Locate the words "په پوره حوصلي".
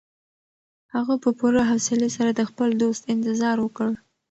1.23-2.09